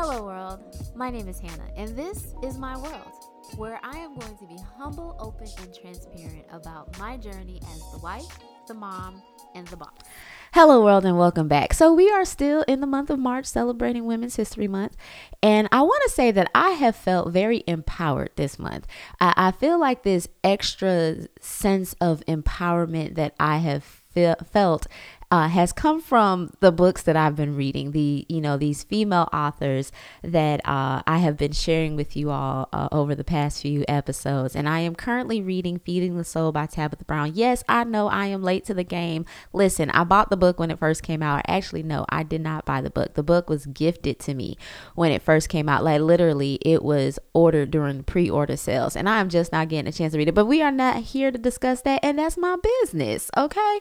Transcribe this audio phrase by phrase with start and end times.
[0.00, 0.60] Hello, world.
[0.94, 3.12] My name is Hannah, and this is my world,
[3.56, 7.98] where I am going to be humble, open, and transparent about my journey as the
[7.98, 8.38] wife,
[8.68, 9.20] the mom,
[9.56, 9.90] and the boss.
[10.54, 11.74] Hello, world, and welcome back.
[11.74, 14.96] So, we are still in the month of March celebrating Women's History Month.
[15.42, 18.86] And I want to say that I have felt very empowered this month.
[19.20, 23.82] I, I feel like this extra sense of empowerment that I have
[24.52, 24.86] felt
[25.30, 27.92] uh, has come from the books that I've been reading.
[27.92, 29.92] The you know these female authors
[30.22, 34.56] that uh, I have been sharing with you all uh, over the past few episodes,
[34.56, 37.32] and I am currently reading "Feeding the Soul" by Tabitha Brown.
[37.34, 39.26] Yes, I know I am late to the game.
[39.52, 41.42] Listen, I bought the book when it first came out.
[41.46, 43.14] Actually, no, I did not buy the book.
[43.14, 44.56] The book was gifted to me
[44.94, 45.84] when it first came out.
[45.84, 49.92] Like literally, it was ordered during pre-order sales, and I am just not getting a
[49.92, 50.34] chance to read it.
[50.34, 53.30] But we are not here to discuss that, and that's my business.
[53.36, 53.80] Okay.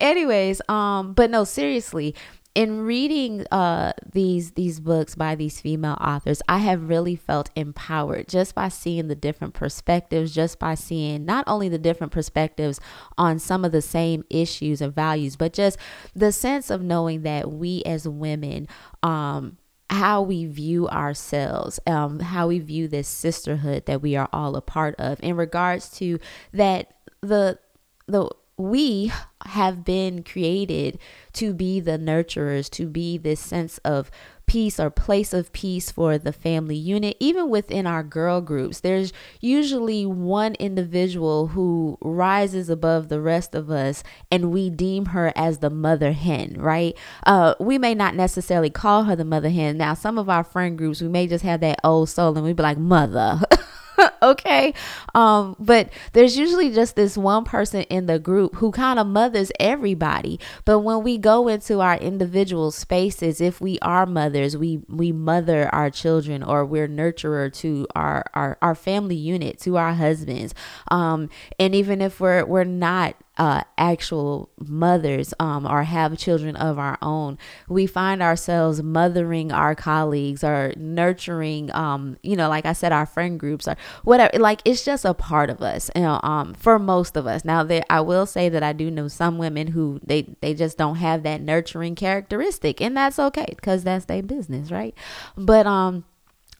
[0.00, 2.14] Anyways, um um, but no, seriously,
[2.54, 8.28] in reading uh, these these books by these female authors, I have really felt empowered
[8.28, 12.80] just by seeing the different perspectives, just by seeing not only the different perspectives
[13.16, 15.78] on some of the same issues and values, but just
[16.16, 18.66] the sense of knowing that we as women,
[19.02, 19.58] um,
[19.90, 24.62] how we view ourselves, um, how we view this sisterhood that we are all a
[24.62, 26.18] part of, in regards to
[26.52, 27.58] that the
[28.06, 28.28] the
[28.58, 29.12] we
[29.46, 30.98] have been created
[31.34, 34.10] to be the nurturers, to be this sense of
[34.46, 37.16] peace or place of peace for the family unit.
[37.20, 43.70] Even within our girl groups, there's usually one individual who rises above the rest of
[43.70, 46.96] us, and we deem her as the mother hen, right?
[47.24, 49.76] Uh, we may not necessarily call her the mother hen.
[49.76, 52.56] Now, some of our friend groups, we may just have that old soul and we'd
[52.56, 53.40] be like, mother.
[54.22, 54.74] okay.
[55.14, 59.50] Um but there's usually just this one person in the group who kind of mothers
[59.58, 60.38] everybody.
[60.64, 65.68] But when we go into our individual spaces if we are mothers we we mother
[65.74, 70.54] our children or we're nurturer to our our, our family unit to our husbands.
[70.90, 76.78] Um and even if we're we're not uh, actual mothers um, or have children of
[76.78, 77.38] our own,
[77.68, 83.06] we find ourselves mothering our colleagues or nurturing, um, you know, like I said, our
[83.06, 84.38] friend groups or whatever.
[84.38, 87.44] Like it's just a part of us, you know, um, for most of us.
[87.44, 90.76] Now, there, I will say that I do know some women who they they just
[90.76, 94.94] don't have that nurturing characteristic, and that's okay because that's their business, right?
[95.36, 96.04] But um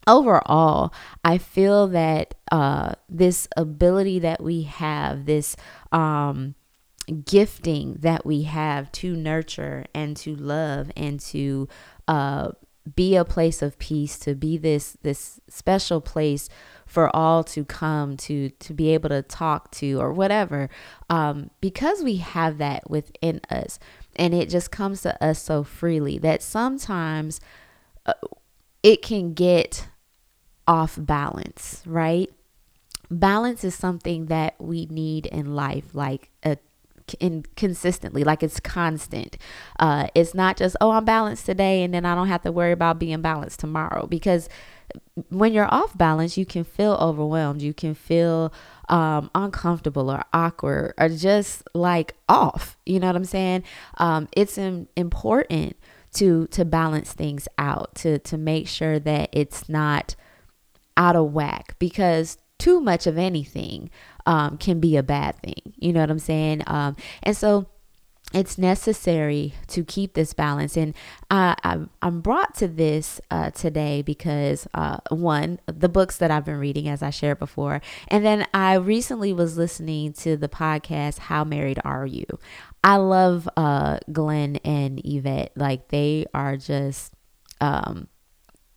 [0.09, 5.55] overall, I feel that uh, this ability that we have, this
[5.93, 6.55] um,
[7.25, 11.69] gifting that we have to nurture and to love and to
[12.07, 12.51] uh,
[12.95, 16.49] be a place of peace to be this this special place
[16.87, 20.69] for all to come to to be able to talk to or whatever
[21.11, 23.79] um, because we have that within us.
[24.17, 27.41] And it just comes to us so freely that sometimes
[28.07, 28.15] uh,
[28.83, 29.89] it can get
[30.67, 32.31] off balance right?
[33.11, 36.59] Balance is something that we need in life like a
[37.15, 39.37] in consistently like it's constant.
[39.79, 42.73] Uh it's not just oh i'm balanced today and then i don't have to worry
[42.73, 44.07] about being balanced tomorrow.
[44.07, 44.49] Because
[45.29, 47.63] when you're off balance you can feel overwhelmed.
[47.63, 48.53] You can feel
[48.89, 52.79] um, uncomfortable or awkward or just like off.
[52.87, 53.65] You know what i'm saying?
[53.99, 55.77] Um, it's in, important
[56.15, 60.15] to to balance things out to to make sure that it's not
[60.97, 63.91] out of whack because too much of anything
[64.29, 65.73] um, can be a bad thing.
[65.79, 66.63] You know what I'm saying?
[66.67, 67.67] Um, and so
[68.35, 70.77] it's necessary to keep this balance.
[70.77, 70.95] And
[71.31, 71.57] I,
[72.03, 76.89] I'm brought to this uh, today because, uh, one, the books that I've been reading,
[76.89, 77.81] as I shared before.
[78.09, 82.27] And then I recently was listening to the podcast, How Married Are You?
[82.85, 85.53] I love uh, Glenn and Yvette.
[85.57, 87.15] Like, they are just.
[87.63, 88.09] Um,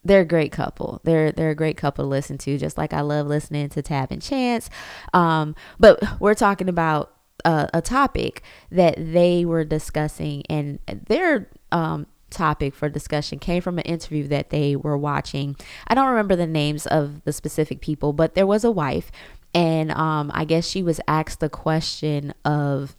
[0.03, 0.99] they're a great couple.
[1.03, 4.11] They're they're a great couple to listen to, just like I love listening to Tab
[4.11, 4.69] and Chance.
[5.13, 7.13] Um, but we're talking about
[7.45, 8.41] a, a topic
[8.71, 14.49] that they were discussing, and their um, topic for discussion came from an interview that
[14.49, 15.55] they were watching.
[15.87, 19.11] I don't remember the names of the specific people, but there was a wife,
[19.53, 22.95] and um, I guess she was asked the question of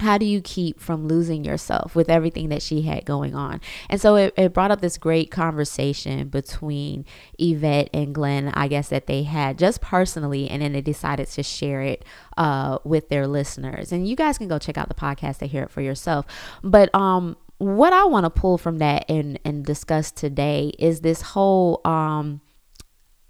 [0.00, 3.60] how do you keep from losing yourself with everything that she had going on?
[3.88, 7.04] And so it, it, brought up this great conversation between
[7.38, 11.42] Yvette and Glenn, I guess, that they had just personally, and then they decided to
[11.42, 12.04] share it
[12.36, 13.92] uh, with their listeners.
[13.92, 16.26] And you guys can go check out the podcast to hear it for yourself.
[16.62, 21.22] But um, what I want to pull from that and, and discuss today is this
[21.22, 22.40] whole um,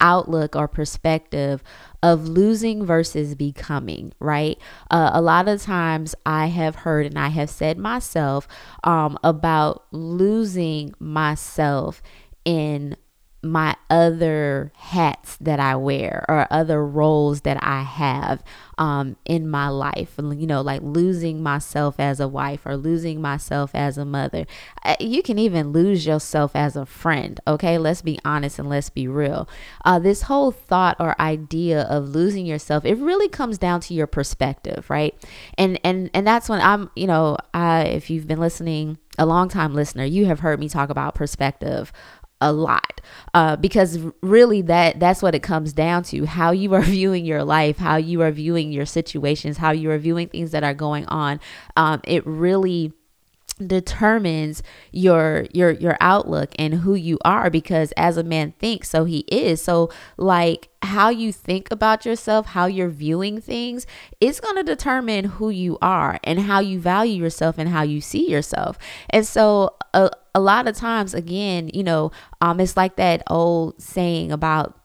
[0.01, 1.63] outlook or perspective
[2.03, 4.59] of losing versus becoming, right?
[4.91, 8.47] Uh, a lot of times I have heard and I have said myself
[8.85, 12.03] um, about losing myself
[12.45, 12.97] in
[13.43, 18.43] my other hats that I wear or other roles that I have
[18.79, 20.15] um, in my life.
[20.19, 24.45] You know, like losing myself as a wife or losing myself as a mother.
[24.85, 27.41] Uh, you can even lose yourself as a friend.
[27.47, 29.49] Okay, let's be honest and let's be real.
[29.85, 34.09] Uh, this whole thought or idea of losing yourself, it really comes down to your
[34.09, 35.15] perspective, right?
[35.57, 39.49] And and and that's when I'm, you know, I if you've been listening a long
[39.49, 41.93] time listener, you have heard me talk about perspective
[42.41, 43.01] a lot
[43.35, 47.45] uh, because really that that's what it comes down to how you are viewing your
[47.45, 51.07] life how you are viewing your situations how you are viewing things that are going
[51.07, 51.41] on.
[51.77, 52.93] Um, it really
[53.67, 54.63] determines
[54.93, 59.19] your your your outlook and who you are because as a man thinks so he
[59.29, 59.61] is.
[59.61, 63.85] So like how you think about yourself how you're viewing things
[64.21, 68.01] it's going to determine who you are and how you value yourself and how you
[68.01, 68.79] see yourself.
[69.11, 73.81] And so a, a lot of times again you know um it's like that old
[73.81, 74.79] saying about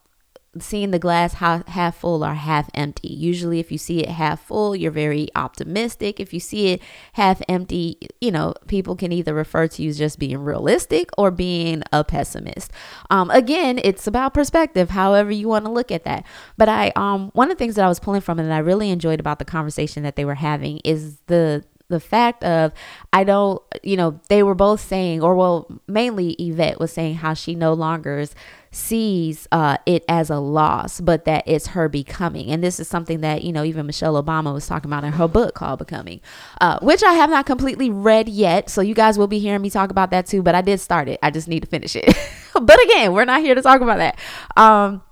[0.59, 3.07] seeing the glass half, half full or half empty.
[3.07, 6.19] Usually, if you see it half full, you're very optimistic.
[6.19, 6.81] If you see it
[7.13, 11.31] half empty, you know, people can either refer to you as just being realistic or
[11.31, 12.71] being a pessimist.
[13.09, 16.25] Um, again, it's about perspective, however you want to look at that.
[16.57, 18.59] But I, um, one of the things that I was pulling from and that I
[18.59, 22.73] really enjoyed about the conversation that they were having is the the fact of
[23.13, 27.35] I don't, you know, they were both saying, or well, mainly Yvette was saying how
[27.35, 28.25] she no longer
[28.71, 32.49] sees uh, it as a loss, but that it's her becoming.
[32.49, 35.27] And this is something that, you know, even Michelle Obama was talking about in her
[35.27, 36.21] book called Becoming,
[36.59, 38.71] uh, which I have not completely read yet.
[38.71, 41.07] So you guys will be hearing me talk about that too, but I did start
[41.07, 41.19] it.
[41.21, 42.05] I just need to finish it.
[42.53, 44.17] but again, we're not here to talk about that.
[44.57, 45.03] Um,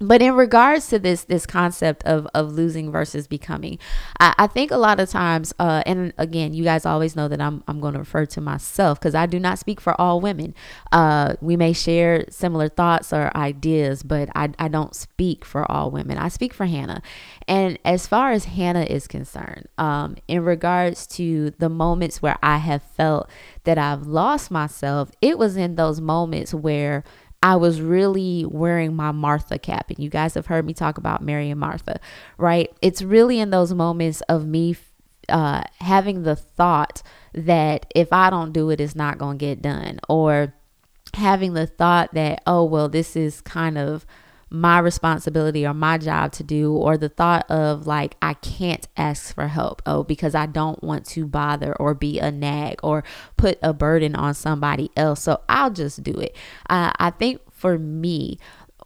[0.00, 3.78] but in regards to this this concept of of losing versus becoming
[4.20, 7.40] i, I think a lot of times uh, and again you guys always know that
[7.40, 10.54] i'm, I'm going to refer to myself because i do not speak for all women.
[10.92, 15.90] Uh, we may share similar thoughts or ideas but I, I don't speak for all
[15.90, 16.18] women.
[16.18, 17.02] I speak for hannah.
[17.46, 22.58] And as far as hannah is concerned um, in regards to the moments where i
[22.58, 23.28] have felt
[23.64, 27.04] that i've lost myself it was in those moments where
[27.44, 29.90] I was really wearing my Martha cap.
[29.90, 32.00] And you guys have heard me talk about Mary and Martha,
[32.38, 32.74] right?
[32.80, 34.76] It's really in those moments of me
[35.28, 37.02] uh, having the thought
[37.34, 40.00] that if I don't do it, it's not going to get done.
[40.08, 40.54] Or
[41.12, 44.06] having the thought that, oh, well, this is kind of
[44.54, 49.34] my responsibility or my job to do, or the thought of like, I can't ask
[49.34, 49.82] for help.
[49.84, 53.02] Oh, because I don't want to bother or be a nag or
[53.36, 55.22] put a burden on somebody else.
[55.22, 56.36] So I'll just do it.
[56.70, 58.38] Uh, I think for me,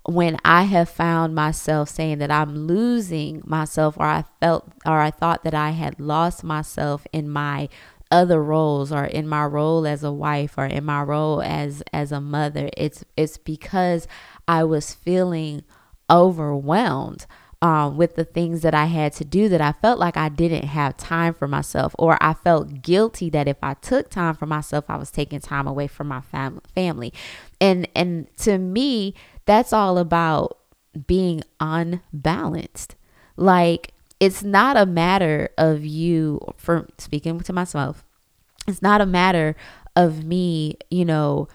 [0.05, 5.11] when I have found myself saying that I'm losing myself, or I felt, or I
[5.11, 7.69] thought that I had lost myself in my
[8.11, 12.11] other roles or in my role as a wife or in my role as as
[12.11, 14.09] a mother it's it's because
[14.49, 15.63] I was feeling
[16.11, 17.27] overwhelmed
[17.61, 20.65] um, with the things that I had to do that I felt like I didn't
[20.65, 24.85] have time for myself, or I felt guilty that if I took time for myself,
[24.89, 27.13] I was taking time away from my fam- family.
[27.61, 29.15] And and to me,
[29.45, 30.59] that's all about
[31.07, 32.95] being unbalanced.
[33.37, 38.05] Like it's not a matter of you for speaking to myself.
[38.67, 39.57] It's not a matter
[39.97, 41.49] of me, you know,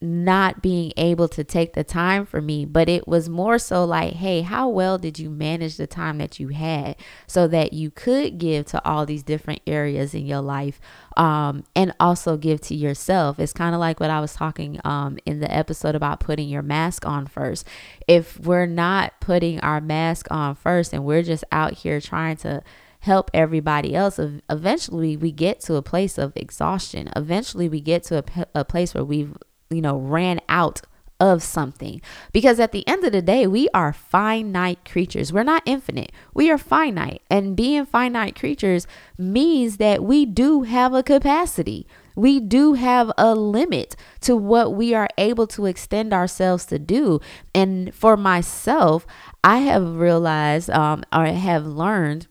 [0.00, 4.12] not being able to take the time for me, but it was more so like,
[4.12, 8.36] hey, how well did you manage the time that you had so that you could
[8.36, 10.80] give to all these different areas in your life
[11.16, 13.40] um, and also give to yourself?
[13.40, 16.62] It's kind of like what I was talking um, in the episode about putting your
[16.62, 17.66] mask on first.
[18.06, 22.62] If we're not putting our mask on first and we're just out here trying to
[23.00, 24.18] help everybody else
[24.50, 28.94] eventually we get to a place of exhaustion eventually we get to a, a place
[28.94, 29.36] where we've
[29.70, 30.82] you know, ran out
[31.18, 32.00] of something.
[32.32, 35.32] Because at the end of the day, we are finite creatures.
[35.32, 36.12] We're not infinite.
[36.34, 37.22] We are finite.
[37.30, 41.86] And being finite creatures means that we do have a capacity.
[42.14, 47.20] We do have a limit to what we are able to extend ourselves to do.
[47.54, 49.06] And for myself,
[49.44, 52.26] I have realized um, or have learned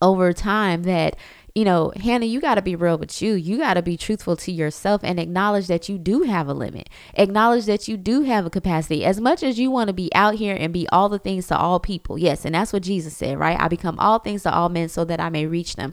[0.00, 1.16] over time that
[1.54, 3.34] you know, Hannah, you got to be real with you.
[3.34, 6.88] You got to be truthful to yourself and acknowledge that you do have a limit.
[7.14, 9.04] Acknowledge that you do have a capacity.
[9.04, 11.56] As much as you want to be out here and be all the things to
[11.56, 12.18] all people.
[12.18, 13.58] Yes, and that's what Jesus said, right?
[13.58, 15.92] I become all things to all men so that I may reach them.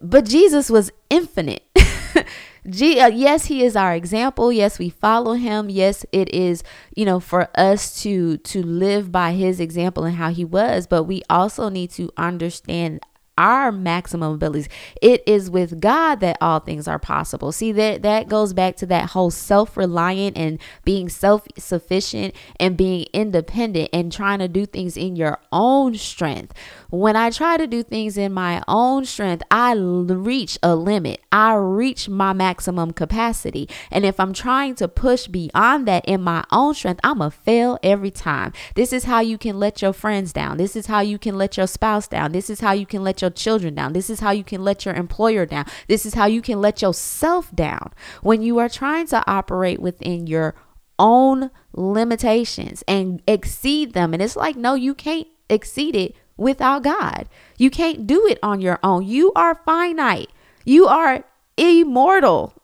[0.00, 1.64] But Jesus was infinite.
[2.68, 4.52] G- uh, yes, he is our example.
[4.52, 5.70] Yes, we follow him.
[5.70, 6.62] Yes, it is,
[6.94, 11.04] you know, for us to to live by his example and how he was, but
[11.04, 13.00] we also need to understand
[13.38, 14.68] our maximum abilities.
[15.00, 17.52] It is with God that all things are possible.
[17.52, 23.90] See that that goes back to that whole self-reliant and being self-sufficient and being independent
[23.92, 26.52] and trying to do things in your own strength.
[26.90, 31.20] When I try to do things in my own strength, I reach a limit.
[31.30, 33.68] I reach my maximum capacity.
[33.90, 37.78] And if I'm trying to push beyond that in my own strength, I'm a fail
[37.82, 38.52] every time.
[38.74, 40.56] This is how you can let your friends down.
[40.56, 42.32] This is how you can let your spouse down.
[42.32, 43.92] This is how you can let your children down.
[43.92, 45.66] This is how you can let your employer down.
[45.86, 47.92] This is how you can let yourself down
[48.22, 50.54] when you are trying to operate within your
[50.98, 54.12] own limitations and exceed them.
[54.12, 57.28] And it's like, no, you can't exceed it without God.
[57.56, 59.06] You can't do it on your own.
[59.06, 60.30] You are finite.
[60.64, 61.24] You are
[61.56, 62.54] immortal.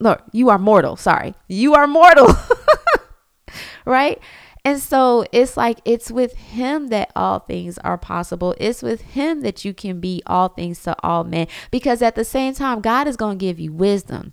[0.00, 0.96] Look, you are mortal.
[0.96, 1.34] Sorry.
[1.48, 2.28] You are mortal.
[3.84, 4.20] right?
[4.64, 8.54] And so it's like it's with him that all things are possible.
[8.58, 11.48] It's with him that you can be all things to all men.
[11.70, 14.32] Because at the same time, God is going to give you wisdom.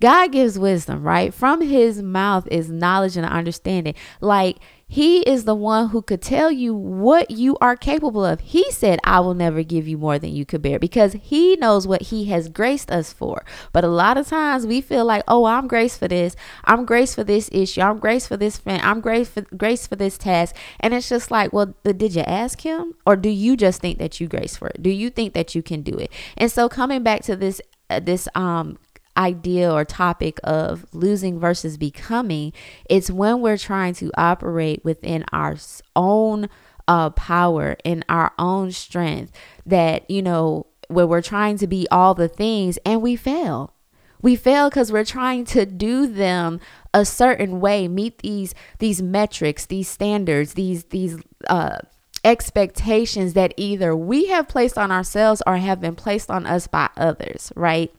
[0.00, 1.32] God gives wisdom, right?
[1.32, 3.94] From his mouth is knowledge and understanding.
[4.20, 4.58] Like
[4.92, 8.40] he is the one who could tell you what you are capable of.
[8.40, 11.86] He said, I will never give you more than you could bear because he knows
[11.86, 13.42] what he has graced us for.
[13.72, 16.36] But a lot of times we feel like, oh, I'm graced for this.
[16.66, 17.80] I'm graced for this issue.
[17.80, 18.82] I'm graced for this friend.
[18.82, 20.54] I'm graced for, graced for this task.
[20.78, 22.92] And it's just like, well, did you ask him?
[23.06, 24.82] Or do you just think that you grace for it?
[24.82, 26.12] Do you think that you can do it?
[26.36, 28.76] And so coming back to this, uh, this um
[29.16, 32.52] idea or topic of losing versus becoming,
[32.88, 35.56] it's when we're trying to operate within our
[35.94, 36.48] own
[36.88, 39.32] uh, power, and our own strength,
[39.64, 43.72] that, you know, where we're trying to be all the things and we fail.
[44.20, 46.60] We fail because we're trying to do them
[46.94, 51.78] a certain way, meet these these metrics, these standards, these these uh,
[52.24, 56.88] expectations that either we have placed on ourselves or have been placed on us by
[56.96, 57.92] others, right?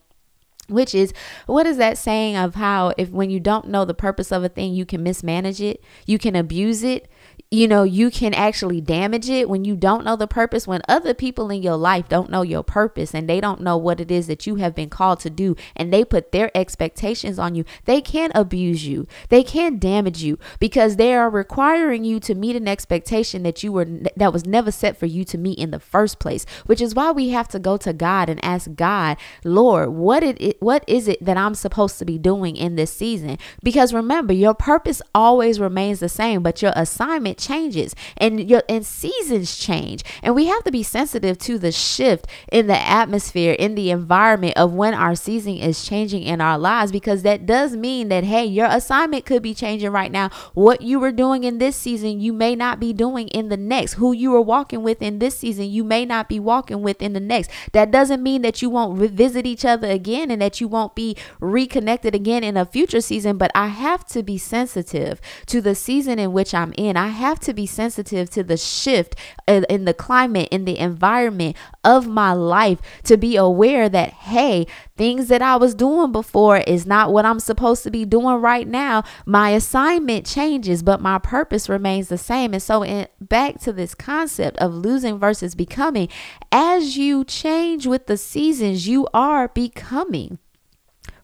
[0.69, 1.13] Which is
[1.45, 4.49] what is that saying of how if when you don't know the purpose of a
[4.49, 7.09] thing you can mismanage it you can abuse it
[7.53, 10.65] you know, you can actually damage it when you don't know the purpose.
[10.65, 13.99] When other people in your life don't know your purpose and they don't know what
[13.99, 17.53] it is that you have been called to do and they put their expectations on
[17.53, 19.07] you, they can abuse you.
[19.29, 23.71] They can damage you because they are requiring you to meet an expectation that you
[23.71, 26.95] were that was never set for you to meet in the first place, which is
[26.95, 31.07] why we have to go to God and ask God, Lord, what it what is
[31.07, 33.37] it that I'm supposed to be doing in this season?
[33.61, 38.85] Because remember, your purpose always remains the same, but your assignment changes and your and
[38.85, 40.03] seasons change.
[40.21, 44.57] And we have to be sensitive to the shift in the atmosphere, in the environment
[44.57, 48.45] of when our season is changing in our lives because that does mean that hey,
[48.45, 50.29] your assignment could be changing right now.
[50.53, 53.93] What you were doing in this season, you may not be doing in the next.
[53.93, 57.13] Who you were walking with in this season, you may not be walking with in
[57.13, 57.51] the next.
[57.71, 61.15] That doesn't mean that you won't revisit each other again and that you won't be
[61.39, 66.19] reconnected again in a future season, but I have to be sensitive to the season
[66.19, 66.97] in which I'm in.
[66.97, 69.15] I have have to be sensitive to the shift
[69.47, 75.29] in the climate, in the environment of my life to be aware that, hey, things
[75.29, 79.03] that I was doing before is not what I'm supposed to be doing right now.
[79.25, 82.53] My assignment changes, but my purpose remains the same.
[82.53, 86.09] And so, in, back to this concept of losing versus becoming,
[86.51, 90.37] as you change with the seasons, you are becoming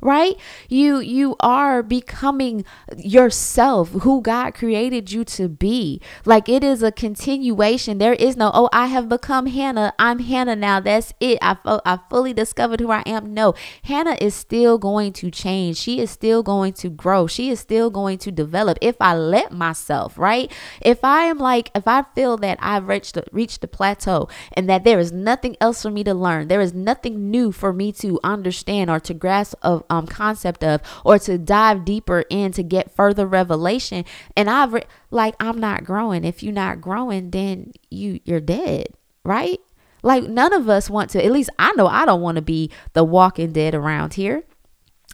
[0.01, 0.35] right?
[0.69, 2.63] You you are becoming
[2.97, 6.01] yourself who god created you to be.
[6.25, 7.97] Like it is a continuation.
[7.97, 9.93] There is no oh i have become hannah.
[9.99, 10.79] I'm hannah now.
[10.79, 11.39] That's it.
[11.41, 13.33] I, I fully discovered who i am.
[13.33, 13.53] No.
[13.83, 15.77] Hannah is still going to change.
[15.77, 17.27] She is still going to grow.
[17.27, 18.77] She is still going to develop.
[18.81, 20.51] If i let myself right?
[20.81, 24.69] If i am like if i feel that i've reached the, reached the plateau and
[24.69, 27.91] that there is nothing else for me to learn there is nothing new for me
[27.91, 32.63] to understand or to grasp of um, concept of or to dive deeper in to
[32.63, 34.05] get further revelation.
[34.35, 36.23] And i've re- like i'm not growing.
[36.23, 38.87] If you're not growing then you you're dead
[39.23, 39.59] right?
[40.01, 42.71] Like none of us want to at least i know i don't want to be
[42.93, 44.43] the walking dead around here.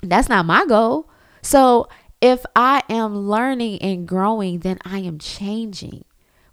[0.02, 1.10] That's not my goal.
[1.42, 1.88] So
[2.22, 6.06] if i am learning and growing then i am changing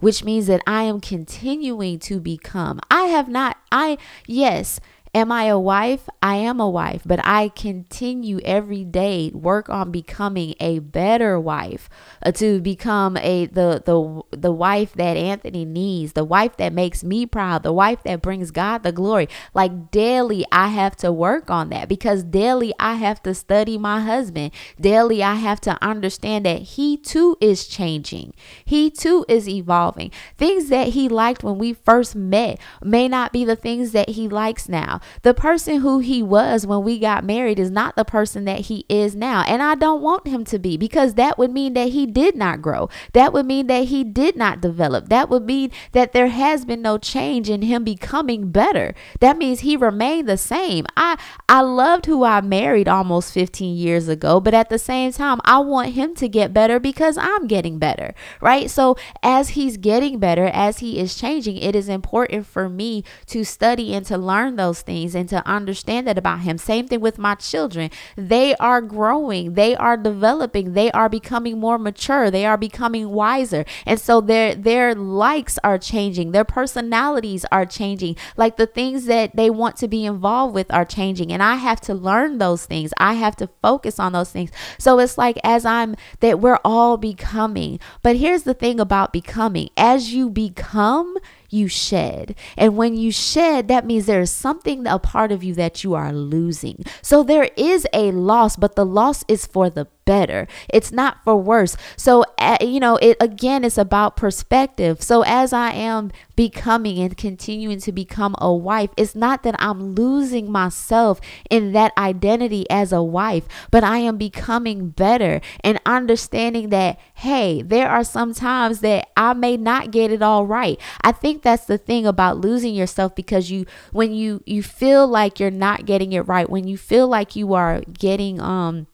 [0.02, 2.80] which means that I am continuing to become.
[2.90, 4.80] I have not, I, yes,
[5.14, 6.08] Am I a wife?
[6.22, 11.90] I am a wife, but I continue every day work on becoming a better wife,
[12.24, 17.04] uh, to become a the the the wife that Anthony needs, the wife that makes
[17.04, 19.28] me proud, the wife that brings God the glory.
[19.52, 24.00] Like daily I have to work on that because daily I have to study my
[24.00, 24.52] husband.
[24.80, 28.32] Daily I have to understand that he too is changing.
[28.64, 30.10] He too is evolving.
[30.38, 34.26] Things that he liked when we first met may not be the things that he
[34.26, 35.00] likes now.
[35.22, 38.84] The person who he was when we got married is not the person that he
[38.88, 39.42] is now.
[39.42, 42.62] And I don't want him to be because that would mean that he did not
[42.62, 42.88] grow.
[43.12, 45.08] That would mean that he did not develop.
[45.08, 48.94] That would mean that there has been no change in him becoming better.
[49.20, 50.86] That means he remained the same.
[50.96, 51.18] I
[51.48, 55.58] I loved who I married almost 15 years ago, but at the same time, I
[55.58, 58.70] want him to get better because I'm getting better, right?
[58.70, 63.44] So as he's getting better, as he is changing, it is important for me to
[63.44, 66.58] study and to learn those things and to understand that about him.
[66.58, 67.90] Same thing with my children.
[68.16, 73.64] They are growing, they are developing, they are becoming more mature, they are becoming wiser.
[73.86, 78.16] And so their their likes are changing, their personalities are changing.
[78.36, 81.32] Like the things that they want to be involved with are changing.
[81.32, 82.92] And I have to learn those things.
[82.98, 84.50] I have to focus on those things.
[84.78, 87.80] So it's like as I'm that we're all becoming.
[88.02, 89.70] But here's the thing about becoming.
[89.76, 91.16] As you become,
[91.52, 92.34] you shed.
[92.56, 95.94] And when you shed, that means there is something, a part of you that you
[95.94, 96.84] are losing.
[97.02, 100.46] So there is a loss, but the loss is for the better.
[100.68, 101.76] It's not for worse.
[101.96, 102.24] So,
[102.60, 105.02] you know, it again, it's about perspective.
[105.02, 109.94] So, as I am becoming and continuing to become a wife, it's not that I'm
[109.94, 116.70] losing myself in that identity as a wife, but I am becoming better and understanding
[116.70, 120.80] that, hey, there are some times that I may not get it all right.
[121.02, 125.38] I think that's the thing about losing yourself because you when you you feel like
[125.38, 128.86] you're not getting it right, when you feel like you are getting um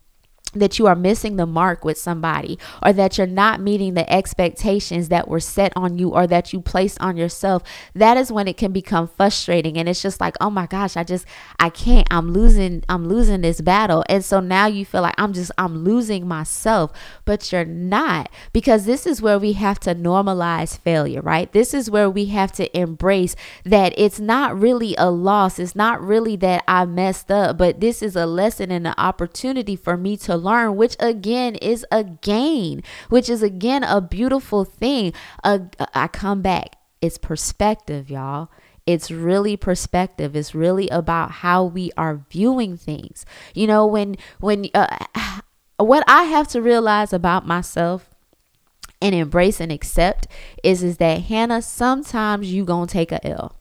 [0.54, 5.08] that you are missing the mark with somebody or that you're not meeting the expectations
[5.08, 7.62] that were set on you or that you placed on yourself
[7.94, 9.76] that is when it can become frustrating.
[9.76, 11.26] And it's just like oh my gosh i just
[11.60, 14.04] i can't i'm losing i'm losing this battle.
[14.08, 16.92] And so now you feel like i'm just i'm losing myself
[17.24, 21.52] but you're not because this is where we have to normalize failure right?
[21.52, 25.58] This is where we have to embrace that it's not really a loss.
[25.58, 29.76] It's not really that i messed up but this is a lesson and an opportunity
[29.76, 35.12] for me to learn, which again is a gain, which is again a beautiful thing.
[35.44, 35.60] Uh,
[35.94, 36.76] I come back.
[37.00, 38.48] It's perspective, y'all.
[38.86, 40.34] It's really perspective.
[40.34, 43.26] It's really about how we are viewing things.
[43.54, 44.96] You know, when when uh,
[45.76, 48.08] what I have to realize about myself
[49.02, 50.26] and embrace and accept
[50.64, 53.56] is is that Hannah, sometimes you gonna take a L.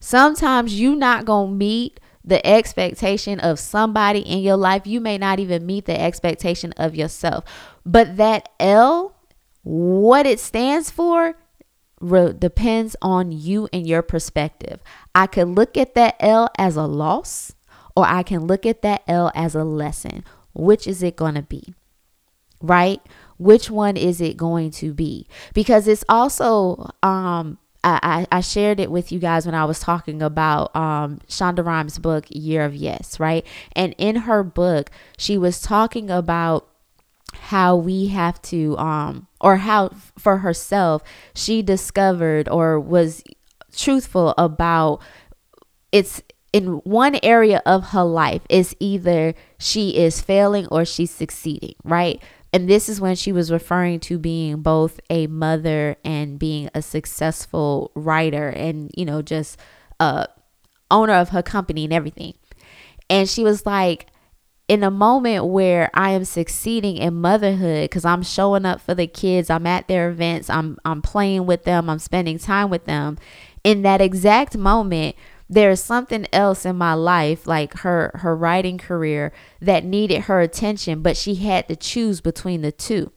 [0.00, 4.86] Sometimes you not gonna meet the expectation of somebody in your life.
[4.86, 7.44] You may not even meet the expectation of yourself.
[7.84, 9.14] But that L,
[9.62, 11.36] what it stands for,
[12.00, 14.80] re- depends on you and your perspective.
[15.14, 17.52] I could look at that L as a loss,
[17.94, 20.24] or I can look at that L as a lesson.
[20.54, 21.74] Which is it going to be?
[22.60, 23.00] Right?
[23.36, 25.26] Which one is it going to be?
[25.52, 30.22] Because it's also um I, I, shared it with you guys when I was talking
[30.22, 33.46] about um, Shonda Rhimes' book, Year of Yes, right?
[33.76, 36.66] And in her book, she was talking about
[37.34, 41.02] how we have to, um, or how for herself,
[41.34, 43.22] she discovered or was
[43.76, 45.00] truthful about
[45.92, 51.74] it's in one area of her life is either she is failing or she's succeeding,
[51.82, 52.22] right?
[52.54, 56.82] And this is when she was referring to being both a mother and being a
[56.82, 59.58] successful writer and, you know, just
[59.98, 60.28] a
[60.88, 62.34] owner of her company and everything.
[63.10, 64.06] And she was like,
[64.68, 69.08] in a moment where I am succeeding in motherhood because I'm showing up for the
[69.08, 73.18] kids, I'm at their events, I'm I'm playing with them, I'm spending time with them.
[73.64, 75.16] In that exact moment,
[75.48, 81.02] there's something else in my life like her her writing career that needed her attention
[81.02, 83.12] but she had to choose between the two.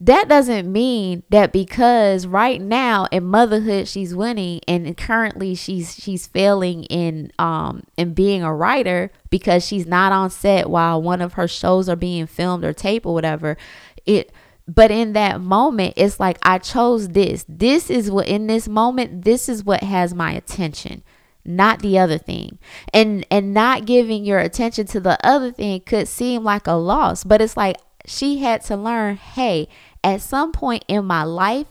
[0.00, 6.26] That doesn't mean that because right now in motherhood she's winning and currently she's she's
[6.26, 11.34] failing in um in being a writer because she's not on set while one of
[11.34, 13.56] her shows are being filmed or taped or whatever
[14.04, 14.32] it
[14.68, 17.44] but in that moment, it's like I chose this.
[17.48, 21.02] This is what in this moment, this is what has my attention,
[21.44, 22.58] not the other thing.
[22.92, 27.24] And and not giving your attention to the other thing could seem like a loss,
[27.24, 29.68] but it's like she had to learn, hey,
[30.02, 31.66] at some point in my life,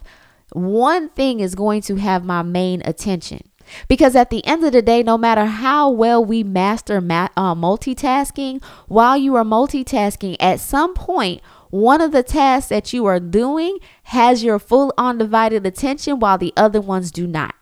[0.54, 3.42] one thing is going to have my main attention.
[3.88, 7.56] Because at the end of the day, no matter how well we master ma- uh,
[7.56, 13.20] multitasking, while you are multitasking, at some point, one of the tasks that you are
[13.20, 17.56] doing has your full undivided attention while the other ones do not.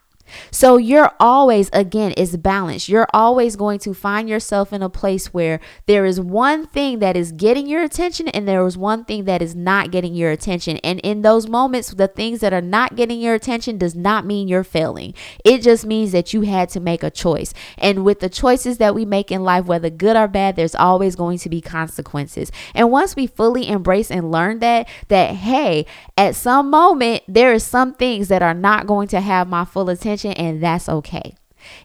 [0.50, 2.88] So you're always, again, it's balanced.
[2.88, 7.16] You're always going to find yourself in a place where there is one thing that
[7.16, 10.76] is getting your attention and there is one thing that is not getting your attention.
[10.78, 14.48] And in those moments, the things that are not getting your attention does not mean
[14.48, 15.14] you're failing.
[15.44, 17.52] It just means that you had to make a choice.
[17.78, 21.16] And with the choices that we make in life, whether good or bad, there's always
[21.16, 22.52] going to be consequences.
[22.74, 27.64] And once we fully embrace and learn that, that hey, at some moment, there is
[27.64, 31.34] some things that are not going to have my full attention attention, and that's okay.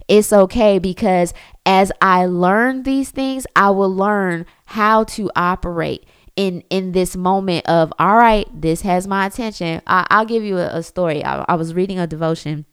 [0.07, 1.33] It's okay because
[1.65, 7.65] as I learn these things, I will learn how to operate in in this moment
[7.67, 9.81] of all right, this has my attention.
[9.87, 11.23] I, will give you a, a story.
[11.23, 12.65] I, I was reading a devotion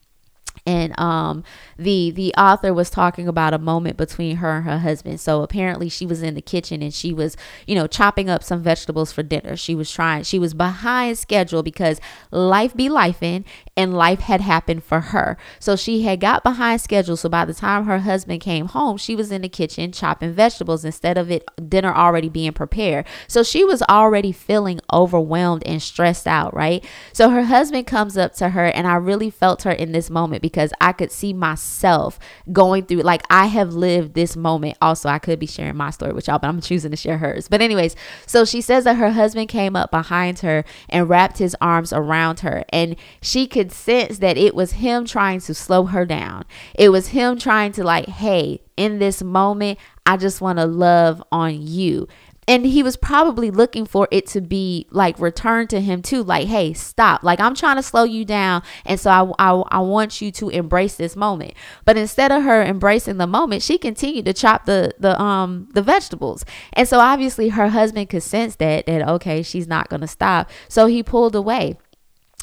[0.66, 1.42] and um
[1.76, 5.20] the the author was talking about a moment between her and her husband.
[5.20, 8.62] So apparently she was in the kitchen and she was you know chopping up some
[8.62, 9.56] vegetables for dinner.
[9.56, 13.44] She was trying she was behind schedule because life be lifing
[13.76, 15.36] and life had happened for her.
[15.58, 17.16] So she had got behind schedule.
[17.16, 20.84] So by the time her husband came home she was in the kitchen chopping vegetables
[20.84, 23.06] instead of it dinner already being prepared.
[23.26, 26.84] So she was already feeling overwhelmed and stressed out right?
[27.12, 30.42] So her husband comes up to her and i really felt her in this moment
[30.42, 32.18] because i could see myself
[32.52, 34.76] going through like I have lived this moment.
[34.80, 37.48] Also I could be sharing my story with y'all but I'm choosing to share hers.
[37.48, 41.56] But anyways so she says that her husband came up behind her and wrapped his
[41.60, 46.04] arms around her and she could sense that it was him trying to slow her
[46.04, 46.44] down.
[46.74, 51.22] It was him trying to like hey in this moment I just want to love
[51.30, 52.08] on you
[52.52, 56.46] and he was probably looking for it to be like returned to him too like
[56.48, 57.22] hey stop.
[57.22, 60.50] Like i'm trying to slow you down and so I, I i want you to
[60.50, 61.54] embrace this moment.
[61.86, 65.80] But instead of her embracing the moment she continued to chop the the um the
[65.80, 66.44] vegetables.
[66.74, 70.50] And so obviously her husband could sense that that okay she's not gonna stop.
[70.68, 71.78] So he pulled away.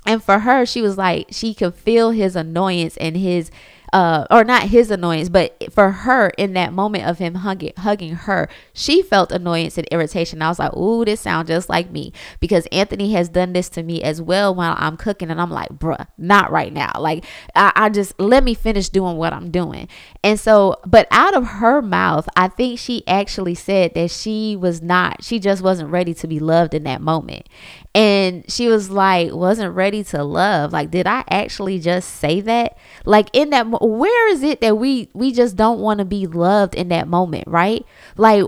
[0.08, 3.52] And for her she was like she could feel his annoyance and his
[3.94, 8.16] uh, or not his annoyance, but for her in that moment of him hugging, hugging
[8.16, 10.42] her, she felt annoyance and irritation.
[10.42, 13.84] I was like, ooh, this sounds just like me because Anthony has done this to
[13.84, 15.32] me as well while I'm cooking.
[15.32, 16.92] And I'm like, bruh, not right now.
[17.00, 17.26] Like,
[17.56, 19.88] I, I just let me finish doing what I'm doing.
[20.24, 24.82] And so, but out of her mouth, I think she actually said that she was
[24.82, 27.48] not, she just wasn't ready to be loved in that moment.
[27.96, 30.72] And she was like, wasn't ready to love.
[30.72, 32.78] Like, did I actually just say that?
[33.04, 36.76] Like, in that, where is it that we we just don't want to be loved
[36.76, 37.86] in that moment, right?
[38.18, 38.44] Like,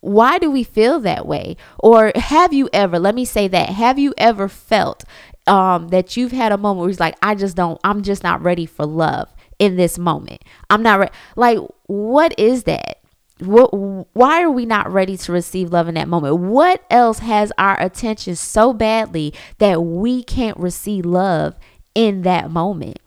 [0.00, 1.56] why do we feel that way?
[1.78, 2.98] Or have you ever?
[2.98, 3.70] Let me say that.
[3.70, 5.04] Have you ever felt
[5.46, 8.42] um, that you've had a moment where it's like, I just don't, I'm just not
[8.42, 10.42] ready for love in this moment.
[10.70, 11.12] I'm not ready.
[11.36, 12.98] Like, what is that?
[13.40, 13.72] What,
[14.14, 16.36] why are we not ready to receive love in that moment?
[16.36, 21.56] What else has our attention so badly that we can't receive love
[21.94, 22.98] in that moment?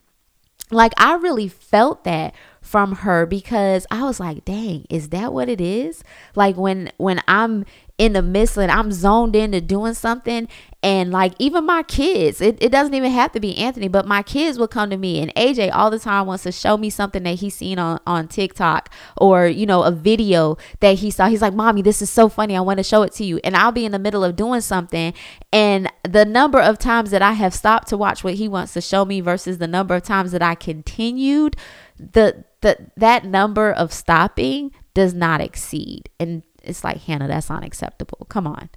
[0.74, 5.50] Like, I really felt that from her because I was like, dang, is that what
[5.50, 6.04] it is?
[6.36, 7.66] Like when when I'm
[7.98, 10.48] in the midst and I'm zoned into doing something
[10.82, 14.22] and like even my kids, it, it doesn't even have to be Anthony, but my
[14.22, 17.24] kids will come to me and AJ all the time wants to show me something
[17.24, 21.30] that he's seen on, on TikTok or, you know, a video that he saw.
[21.30, 22.58] He's like, Mommy, this is so funny.
[22.58, 23.40] I want to show it to you.
[23.46, 25.14] And I'll be in the middle of doing something.
[25.54, 28.82] And the number of times that I have stopped to watch what he wants to
[28.82, 31.56] show me versus the number of times that I continued,
[31.98, 36.10] the the that number of stopping does not exceed.
[36.20, 38.26] And it's like, Hannah, that's unacceptable.
[38.30, 38.70] Come on.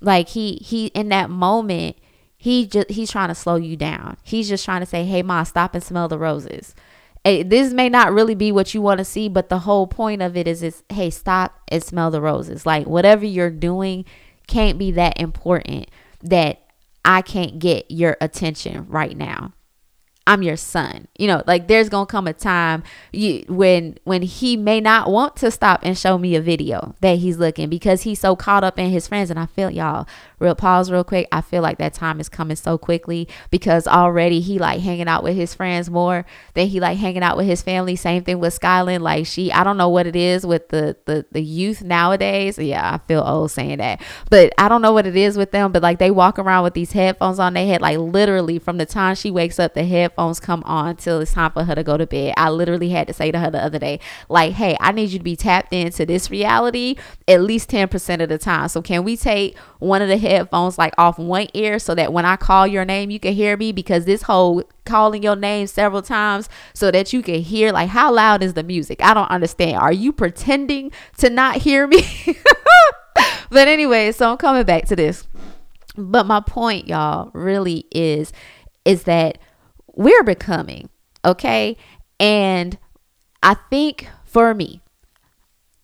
[0.00, 1.96] Like he he in that moment,
[2.36, 4.16] he just he's trying to slow you down.
[4.24, 6.74] He's just trying to say, "Hey, ma, stop and smell the roses."
[7.24, 10.22] Hey, this may not really be what you want to see, but the whole point
[10.22, 12.66] of it is, is hey, stop and smell the roses.
[12.66, 14.04] Like whatever you're doing
[14.48, 15.88] can't be that important
[16.20, 16.62] that
[17.04, 19.52] I can't get your attention right now.
[20.26, 21.08] I'm your son.
[21.18, 25.36] You know, like there's gonna come a time you when when he may not want
[25.36, 28.78] to stop and show me a video that he's looking because he's so caught up
[28.78, 29.30] in his friends.
[29.30, 30.06] And I feel y'all
[30.38, 31.26] real pause real quick.
[31.32, 35.24] I feel like that time is coming so quickly because already he like hanging out
[35.24, 37.96] with his friends more than he like hanging out with his family.
[37.96, 39.02] Same thing with Skyland.
[39.02, 42.58] Like she, I don't know what it is with the the the youth nowadays.
[42.58, 45.72] Yeah, I feel old saying that, but I don't know what it is with them.
[45.72, 48.86] But like they walk around with these headphones on their head, like literally from the
[48.86, 51.82] time she wakes up, the head headphones come on till it's time for her to
[51.82, 52.34] go to bed.
[52.36, 55.18] I literally had to say to her the other day, like, hey, I need you
[55.18, 56.96] to be tapped into this reality
[57.26, 58.68] at least 10% of the time.
[58.68, 62.24] So can we take one of the headphones like off one ear so that when
[62.24, 63.72] I call your name, you can hear me?
[63.72, 68.12] Because this whole calling your name several times so that you can hear like how
[68.12, 69.02] loud is the music?
[69.02, 69.78] I don't understand.
[69.78, 72.04] Are you pretending to not hear me?
[73.50, 75.26] but anyway, so I'm coming back to this.
[75.96, 78.32] But my point, y'all, really is
[78.84, 79.38] is that
[79.94, 80.88] we're becoming,
[81.24, 81.76] okay?
[82.18, 82.78] And
[83.42, 84.80] I think for me,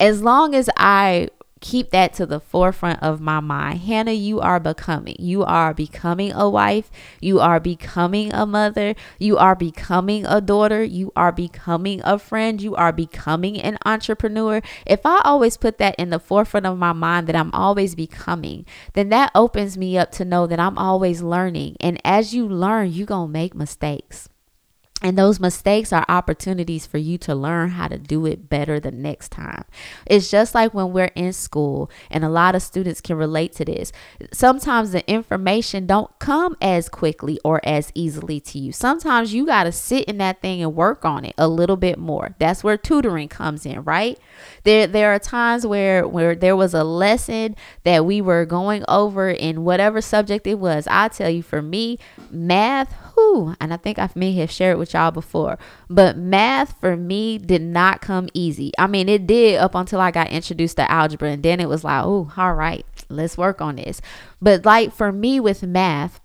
[0.01, 1.29] as long as I
[1.61, 3.81] keep that to the forefront of my mind.
[3.81, 5.17] Hannah, you are becoming.
[5.19, 6.91] You are becoming a wife.
[7.21, 8.95] You are becoming a mother.
[9.19, 10.83] You are becoming a daughter.
[10.83, 12.61] You are becoming a friend.
[12.61, 14.63] You are becoming an entrepreneur.
[14.87, 18.67] If I always put that in the forefront of my mind that I'm always becoming,
[18.95, 21.77] then that opens me up to know that I'm always learning.
[21.81, 24.29] And as you learn, you're going to make mistakes.
[25.01, 28.91] And those mistakes are opportunities for you to learn how to do it better the
[28.91, 29.65] next time.
[30.07, 33.65] It's just like when we're in school and a lot of students can relate to
[33.65, 33.93] this.
[34.33, 38.73] Sometimes the information don't come as quickly or as easily to you.
[38.73, 41.97] Sometimes you got to sit in that thing and work on it a little bit
[41.97, 42.35] more.
[42.41, 44.19] That's where tutoring comes in, right?
[44.65, 49.31] There there are times where where there was a lesson that we were going over
[49.31, 50.89] in whatever subject it was.
[50.91, 51.99] I tell you for me,
[52.31, 56.97] math, whew, and I think I may have shared with y'all before, but math for
[56.97, 58.73] me did not come easy.
[58.79, 61.85] I mean, it did up until I got introduced to algebra, and then it was
[61.85, 64.01] like, oh, all right, let's work on this.
[64.41, 66.21] But like for me with math,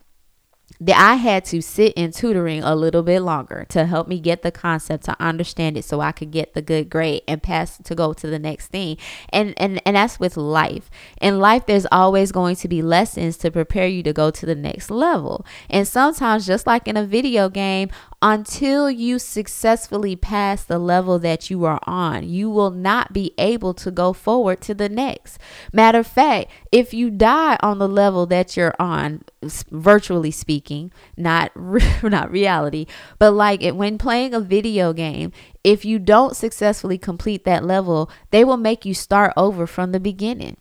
[0.86, 4.42] that I had to sit in tutoring a little bit longer to help me get
[4.42, 7.96] the concept to understand it so I could get the good grade and pass to
[7.96, 8.98] go to the next thing.
[9.30, 10.90] And and and that's with life.
[11.22, 14.56] In life there's always going to be lessons to prepare you to go to the
[14.56, 15.46] next level.
[15.70, 17.90] And sometimes just like in a video game,
[18.22, 23.74] until you successfully pass the level that you are on, you will not be able
[23.74, 25.38] to go forward to the next.
[25.74, 29.24] Matter of fact, if you die on the level that you're on,
[29.70, 31.52] virtually speaking, not
[32.04, 32.88] not reality,
[33.20, 35.32] but like it, when playing a video game,
[35.64, 40.00] if you don't successfully complete that level, they will make you start over from the
[40.00, 40.58] beginning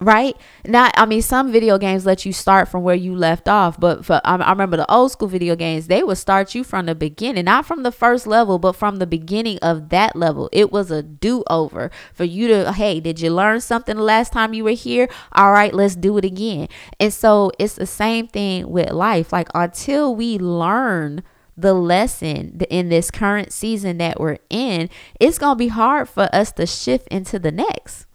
[0.00, 0.36] right?
[0.66, 4.04] Not i mean some video games let you start from where you left off but
[4.04, 6.94] for I, I, remember the old school video games they would start you from the
[6.94, 10.48] beginning not from the first level but from the beginning of that level.
[10.52, 14.54] It was a do-over for you to hey did you learn something the last time
[14.54, 15.08] you were here?
[15.32, 16.68] All right let's do it again.
[17.00, 19.32] And so it's the same thing with life.
[19.32, 21.22] Like until we learn
[21.56, 26.52] the lesson in this current season that we're in it's to be hard for us
[26.52, 28.07] to shift into the next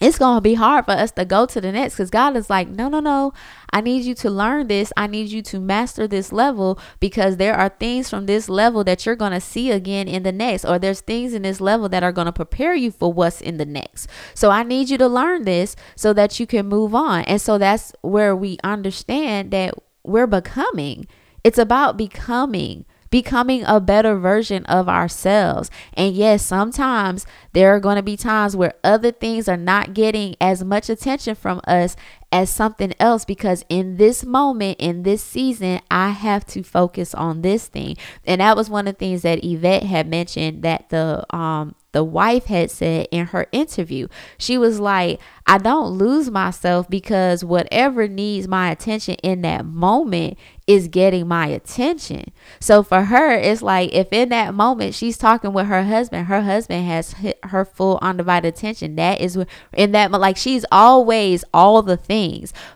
[0.00, 2.50] it's going to be hard for us to go to the next because God is
[2.50, 3.32] like, no, no, no.
[3.72, 4.92] I need you to learn this.
[4.96, 9.06] I need you to master this level because there are things from this level that
[9.06, 12.02] you're going to see again in the next, or there's things in this level that
[12.02, 14.08] are going to prepare you for what's in the next.
[14.34, 17.22] So I need you to learn this so that you can move on.
[17.24, 21.06] And so that's where we understand that we're becoming.
[21.44, 25.70] It's about becoming becoming a better version of ourselves.
[25.92, 30.34] And yes, sometimes there are going to be times where other things are not getting
[30.40, 31.94] as much attention from us
[32.32, 37.42] as something else because in this moment, in this season, I have to focus on
[37.42, 37.96] this thing.
[38.24, 42.04] And that was one of the things that Yvette had mentioned that the um the
[42.04, 44.08] wife had said in her interview.
[44.36, 50.36] She was like, I don't lose myself because whatever needs my attention in that moment
[50.66, 52.32] is getting my attention.
[52.58, 56.40] So for her, it's like if in that moment she's talking with her husband, her
[56.40, 58.96] husband has her full undivided attention.
[58.96, 59.38] That is
[59.72, 62.23] in that like she's always all the things.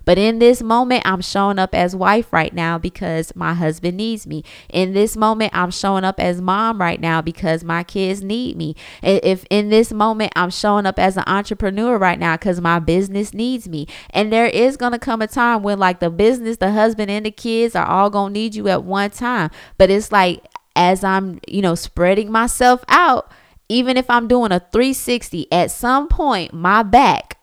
[0.04, 4.26] But in this moment, I'm showing up as wife right now because my husband needs
[4.26, 4.44] me.
[4.68, 8.76] In this moment, I'm showing up as mom right now because my kids need me.
[9.02, 13.32] If in this moment I'm showing up as an entrepreneur right now because my business
[13.32, 13.86] needs me.
[14.10, 17.24] And there is going to come a time when like the business, the husband and
[17.26, 19.50] the kids are all going to need you at one time.
[19.76, 20.44] But it's like
[20.76, 23.32] as I'm, you know, spreading myself out,
[23.68, 27.37] even if I'm doing a 360, at some point my back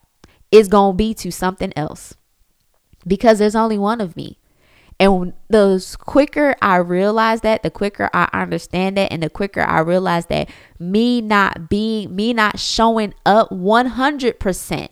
[0.51, 2.15] is going to be to something else
[3.05, 4.39] because there's only one of me.
[4.97, 9.79] And the quicker I realize that, the quicker I understand that, and the quicker I
[9.79, 14.89] realize that me not being, me not showing up 100%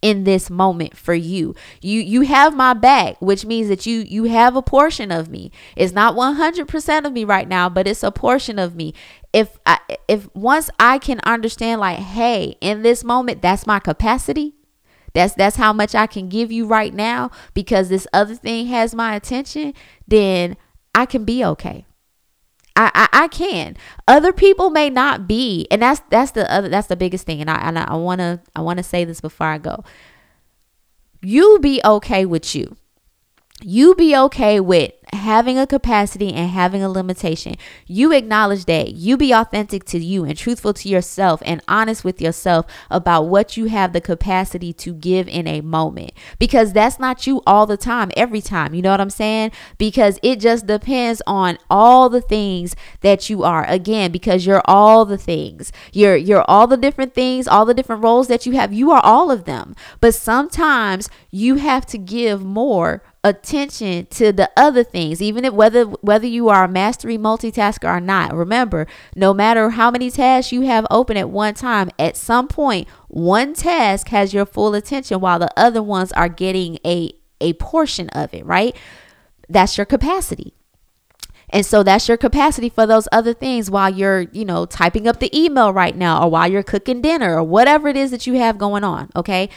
[0.00, 1.54] in this moment for you.
[1.80, 5.52] You you have my back, which means that you you have a portion of me.
[5.76, 8.94] It's not 100% of me right now, but it's a portion of me.
[9.32, 14.54] If I, if once I can understand like, hey, in this moment that's my capacity,
[15.14, 18.94] that's that's how much I can give you right now because this other thing has
[18.94, 19.74] my attention,
[20.06, 20.56] then
[20.94, 21.86] I can be okay.
[22.74, 23.76] I, I, I can.
[24.08, 27.40] Other people may not be, and that's that's the other that's the biggest thing.
[27.40, 29.84] And I and I wanna I wanna say this before I go.
[31.20, 32.76] You be okay with you
[33.64, 37.54] you be okay with having a capacity and having a limitation.
[37.86, 38.94] You acknowledge that.
[38.94, 43.56] You be authentic to you and truthful to yourself and honest with yourself about what
[43.56, 46.12] you have the capacity to give in a moment.
[46.38, 48.74] Because that's not you all the time, every time.
[48.74, 49.52] You know what I'm saying?
[49.76, 53.64] Because it just depends on all the things that you are.
[53.68, 55.72] Again, because you're all the things.
[55.92, 58.72] You're you're all the different things, all the different roles that you have.
[58.72, 59.76] You are all of them.
[60.00, 65.84] But sometimes you have to give more attention to the other things even if whether
[65.84, 70.62] whether you are a mastery multitasker or not remember no matter how many tasks you
[70.62, 75.38] have open at one time at some point one task has your full attention while
[75.38, 78.76] the other ones are getting a a portion of it right
[79.48, 80.52] that's your capacity
[81.52, 85.20] and so that's your capacity for those other things while you're, you know, typing up
[85.20, 88.34] the email right now or while you're cooking dinner or whatever it is that you
[88.34, 89.10] have going on.
[89.14, 89.50] Okay.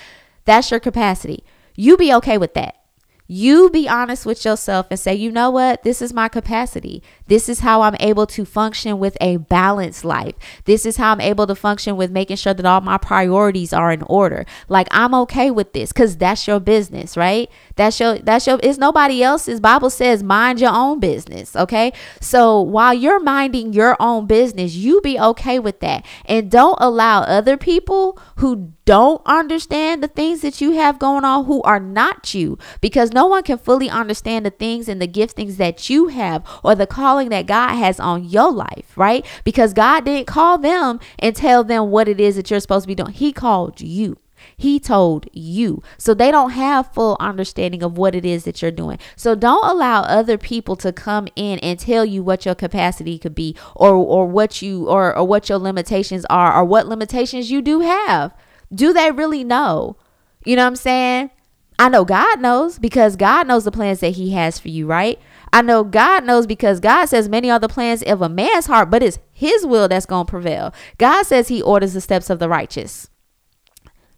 [0.44, 1.46] That's your capacity.
[1.76, 2.85] You be okay with that.
[3.28, 5.84] You be honest with yourself and say, you know what?
[5.84, 7.02] This is my capacity.
[7.28, 10.36] This is how I'm able to function with a balanced life.
[10.66, 13.92] This is how I'm able to function with making sure that all my priorities are
[13.92, 14.46] in order.
[14.70, 17.50] Like I'm okay with this because that's your business, right?
[17.76, 19.60] That's your that's your it's nobody else's.
[19.60, 21.56] Bible says mind your own business.
[21.56, 21.94] Okay.
[22.22, 26.06] So while you're minding your own business, you be okay with that.
[26.26, 31.46] And don't allow other people who don't understand the things that you have going on
[31.46, 35.58] who are not you because no one can fully understand the things and the giftings
[35.58, 36.86] that you have or the
[37.16, 39.26] calling that God has on your life, right?
[39.46, 42.88] Because God didn't call them and tell them what it is that you're supposed to
[42.88, 43.14] be doing.
[43.14, 44.18] He called you.
[44.58, 45.82] He told you.
[45.98, 49.00] So they don't have full understanding of what it is that you're doing.
[49.16, 53.34] So don't allow other people to come in and tell you what your capacity could
[53.34, 57.62] be or or what you or or what your limitations are or what limitations you
[57.62, 58.34] do have.
[58.74, 59.96] Do they really know?
[60.44, 61.32] You know what I'm saying?
[61.80, 65.18] I know God knows because God knows the plans that He has for you, right?
[65.56, 68.90] I know God knows because God says many are the plans of a man's heart,
[68.90, 70.74] but it's His will that's going to prevail.
[70.98, 73.10] God says He orders the steps of the righteous.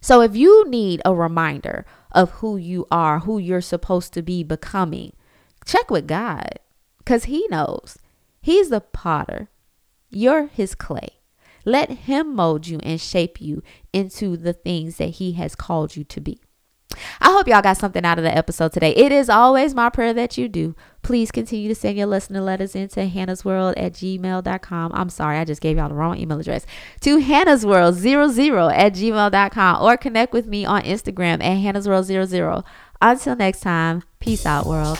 [0.00, 4.42] So if you need a reminder of who you are, who you're supposed to be
[4.42, 5.12] becoming,
[5.64, 6.58] check with God
[6.98, 7.98] because He knows.
[8.40, 9.48] He's the potter,
[10.10, 11.20] you're His clay.
[11.64, 16.02] Let Him mold you and shape you into the things that He has called you
[16.02, 16.40] to be.
[17.20, 18.94] I hope y'all got something out of the episode today.
[18.94, 20.74] It is always my prayer that you do.
[21.08, 24.92] Please continue to send your listener letters into hannahsworld at gmail.com.
[24.94, 26.66] I'm sorry, I just gave y'all the wrong email address.
[27.00, 32.62] To hannahsworld00 at gmail.com or connect with me on Instagram at hannahsworld00.
[33.00, 34.98] Until next time, peace out, world.